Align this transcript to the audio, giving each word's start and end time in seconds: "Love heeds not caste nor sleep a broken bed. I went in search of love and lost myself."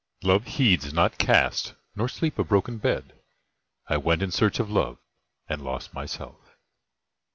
"Love 0.23 0.47
heeds 0.47 0.91
not 0.91 1.19
caste 1.19 1.75
nor 1.95 2.09
sleep 2.09 2.39
a 2.39 2.43
broken 2.43 2.79
bed. 2.79 3.13
I 3.87 3.97
went 3.97 4.23
in 4.23 4.31
search 4.31 4.59
of 4.59 4.67
love 4.71 4.97
and 5.47 5.61
lost 5.63 5.93
myself." 5.93 6.55